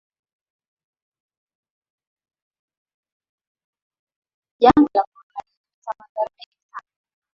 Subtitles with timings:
[4.59, 6.89] Janga la Corona lilileta madhara mengi sana.